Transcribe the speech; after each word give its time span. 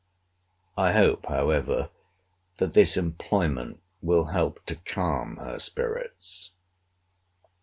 I 0.77 0.93
hope, 0.93 1.27
however, 1.27 1.91
that 2.55 2.73
this 2.73 2.97
employment 2.97 3.81
will 4.01 4.23
help 4.33 4.65
to 4.65 4.75
calm 4.77 5.37
her 5.37 5.59
spirits. 5.59 6.53